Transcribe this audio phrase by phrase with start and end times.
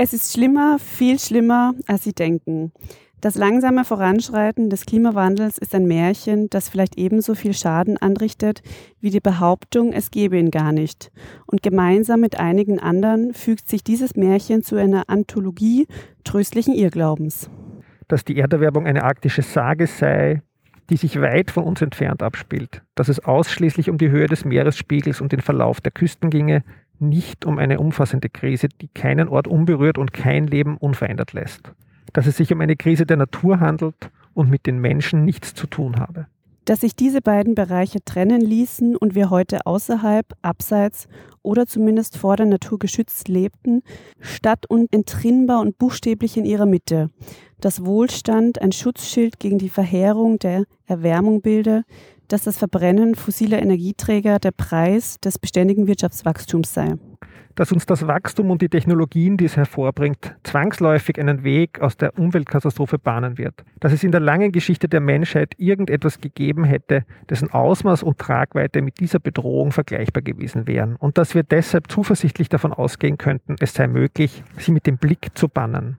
[0.00, 2.70] Es ist schlimmer, viel schlimmer, als Sie denken.
[3.20, 8.62] Das langsame Voranschreiten des Klimawandels ist ein Märchen, das vielleicht ebenso viel Schaden anrichtet
[9.00, 11.10] wie die Behauptung, es gebe ihn gar nicht.
[11.46, 15.88] Und gemeinsam mit einigen anderen fügt sich dieses Märchen zu einer Anthologie
[16.22, 17.50] tröstlichen Irrglaubens.
[18.06, 20.42] Dass die Erderwärmung eine arktische Sage sei,
[20.90, 25.20] die sich weit von uns entfernt abspielt, dass es ausschließlich um die Höhe des Meeresspiegels
[25.20, 26.62] und den Verlauf der Küsten ginge,
[27.00, 31.72] nicht um eine umfassende Krise, die keinen Ort unberührt und kein Leben unverändert lässt.
[32.12, 35.66] Dass es sich um eine Krise der Natur handelt und mit den Menschen nichts zu
[35.66, 36.26] tun habe.
[36.64, 41.08] Dass sich diese beiden Bereiche trennen ließen und wir heute außerhalb, abseits
[41.42, 43.82] oder zumindest vor der Natur geschützt lebten,
[44.20, 47.10] statt und entrinnbar und buchstäblich in ihrer Mitte.
[47.58, 51.84] Dass Wohlstand ein Schutzschild gegen die Verheerung der Erwärmung bilde,
[52.28, 56.94] dass das Verbrennen fossiler Energieträger der Preis des beständigen Wirtschaftswachstums sei.
[57.54, 62.16] Dass uns das Wachstum und die Technologien, die es hervorbringt, zwangsläufig einen Weg aus der
[62.16, 63.64] Umweltkatastrophe bahnen wird.
[63.80, 68.80] Dass es in der langen Geschichte der Menschheit irgendetwas gegeben hätte, dessen Ausmaß und Tragweite
[68.80, 70.94] mit dieser Bedrohung vergleichbar gewesen wären.
[70.94, 75.30] Und dass wir deshalb zuversichtlich davon ausgehen könnten, es sei möglich, sie mit dem Blick
[75.34, 75.98] zu bannen.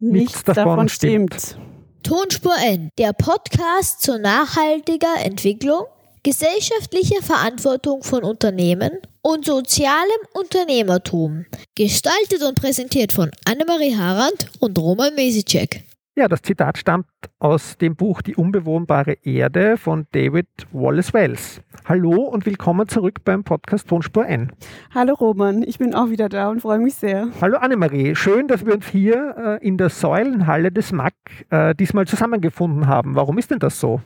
[0.00, 1.34] Nichts, Nichts davon, davon stimmt.
[1.34, 1.77] stimmt.
[2.02, 5.84] Tonspur N, der Podcast zur nachhaltiger Entwicklung,
[6.22, 11.44] gesellschaftlicher Verantwortung von Unternehmen und sozialem Unternehmertum.
[11.74, 15.84] Gestaltet und präsentiert von Annemarie Harand und Roman Mesicek.
[16.18, 17.06] Ja, das Zitat stammt
[17.38, 21.62] aus dem Buch Die unbewohnbare Erde von David Wallace Wells.
[21.84, 24.50] Hallo und willkommen zurück beim Podcast Tonspur N.
[24.92, 27.28] Hallo Roman, ich bin auch wieder da und freue mich sehr.
[27.40, 31.14] Hallo Annemarie, schön, dass wir uns hier äh, in der Säulenhalle des MAC
[31.50, 33.14] äh, diesmal zusammengefunden haben.
[33.14, 34.00] Warum ist denn das so?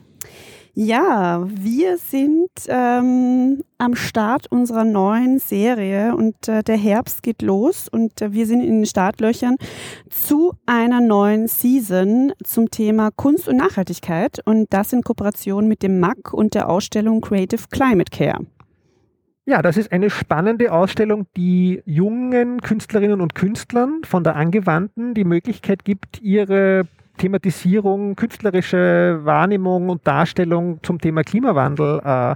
[0.75, 7.87] Ja, wir sind ähm, am Start unserer neuen Serie und äh, der Herbst geht los
[7.87, 9.57] und äh, wir sind in den Startlöchern
[10.09, 15.99] zu einer neuen Season zum Thema Kunst und Nachhaltigkeit und das in Kooperation mit dem
[15.99, 18.39] MAC und der Ausstellung Creative Climate Care.
[19.45, 25.25] Ja, das ist eine spannende Ausstellung, die jungen Künstlerinnen und Künstlern von der Angewandten die
[25.25, 26.87] Möglichkeit gibt, ihre
[27.17, 32.35] Thematisierung, künstlerische Wahrnehmung und Darstellung zum Thema Klimawandel äh,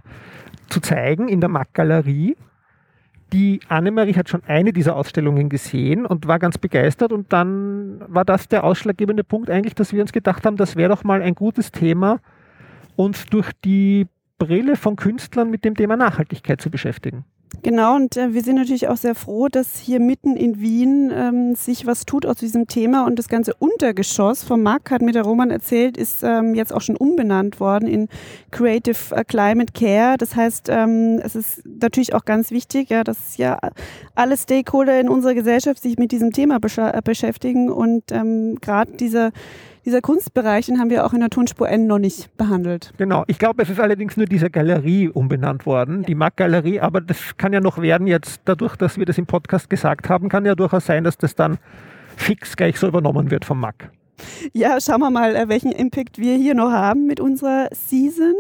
[0.70, 2.36] zu zeigen in der Mack-Galerie.
[3.34, 8.24] Die Annemarie hat schon eine dieser Ausstellungen gesehen und war ganz begeistert und dann war
[8.24, 11.36] das der ausschlaggebende Punkt eigentlich, dass wir uns gedacht haben, das wäre doch mal ein
[11.36, 12.20] gutes Thema,
[12.96, 14.08] uns durch die
[14.38, 17.26] Brille von Künstlern mit dem Thema Nachhaltigkeit zu beschäftigen.
[17.64, 21.56] Genau, und äh, wir sind natürlich auch sehr froh, dass hier mitten in Wien ähm,
[21.56, 25.24] sich was tut aus diesem Thema und das ganze Untergeschoss vom Marc hat mir der
[25.24, 28.10] Roman erzählt, ist ähm, jetzt auch schon umbenannt worden in
[28.52, 30.18] Creative äh, Climate Care.
[30.18, 33.60] Das heißt, ähm, es ist natürlich auch ganz wichtig, ja, dass ja
[34.16, 38.92] alle Stakeholder in unserer Gesellschaft sich mit diesem Thema besch äh, beschäftigen und ähm, gerade
[38.94, 39.32] diese
[39.88, 42.94] dieser Kunstbereich, den haben wir auch in der Tonspur N noch nicht behandelt.
[42.98, 43.24] Genau.
[43.28, 46.08] Ich glaube, es ist allerdings nur diese Galerie umbenannt worden, ja.
[46.08, 49.70] die Mac-Galerie, aber das kann ja noch werden jetzt, dadurch, dass wir das im Podcast
[49.70, 51.58] gesagt haben, kann ja durchaus sein, dass das dann
[52.18, 53.90] fix gleich so übernommen wird vom Mac.
[54.52, 58.34] Ja, schauen wir mal, äh, welchen Impact wir hier noch haben mit unserer Season.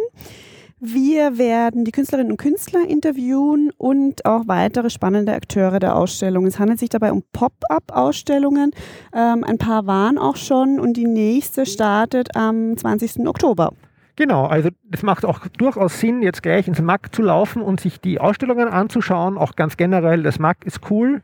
[0.79, 6.45] Wir werden die Künstlerinnen und Künstler interviewen und auch weitere spannende Akteure der Ausstellung.
[6.45, 8.71] Es handelt sich dabei um Pop-up-Ausstellungen.
[9.11, 13.27] Ähm, ein paar waren auch schon und die nächste startet am 20.
[13.27, 13.73] Oktober.
[14.17, 17.99] Genau, also es macht auch durchaus Sinn, jetzt gleich ins MAC zu laufen und sich
[17.99, 19.37] die Ausstellungen anzuschauen.
[19.37, 21.23] Auch ganz generell, das MAC ist cool.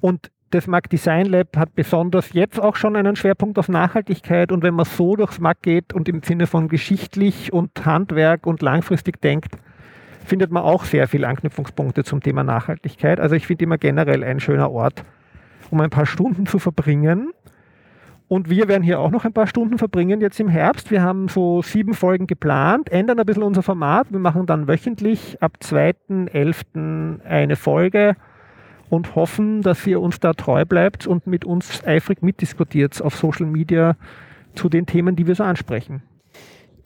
[0.00, 4.62] Und das MAC Design Lab hat besonders jetzt auch schon einen Schwerpunkt auf Nachhaltigkeit und
[4.62, 9.20] wenn man so durchs MAC geht und im Sinne von geschichtlich und Handwerk und langfristig
[9.20, 9.56] denkt,
[10.24, 13.20] findet man auch sehr viele Anknüpfungspunkte zum Thema Nachhaltigkeit.
[13.20, 15.04] Also ich finde immer generell ein schöner Ort,
[15.70, 17.32] um ein paar Stunden zu verbringen.
[18.28, 20.90] Und wir werden hier auch noch ein paar Stunden verbringen jetzt im Herbst.
[20.90, 24.08] Wir haben so sieben Folgen geplant, ändern ein bisschen unser Format.
[24.10, 27.24] Wir machen dann wöchentlich ab 2.11.
[27.24, 28.16] eine Folge
[28.90, 33.46] und hoffen, dass ihr uns da treu bleibt und mit uns eifrig mitdiskutiert auf Social
[33.46, 33.96] Media
[34.54, 36.02] zu den Themen, die wir so ansprechen.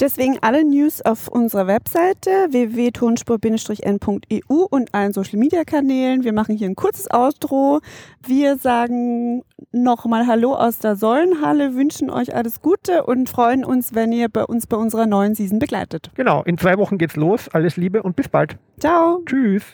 [0.00, 6.24] Deswegen alle News auf unserer Webseite www.tonspur-n.eu und allen Social Media Kanälen.
[6.24, 7.80] Wir machen hier ein kurzes Outro.
[8.26, 9.42] Wir sagen
[9.72, 14.44] nochmal Hallo aus der Säulenhalle, wünschen euch alles Gute und freuen uns, wenn ihr bei
[14.44, 16.10] uns bei unserer neuen Season begleitet.
[16.14, 17.50] Genau, in zwei Wochen geht's los.
[17.50, 18.56] Alles Liebe und bis bald.
[18.78, 19.20] Ciao.
[19.26, 19.64] Tschüss.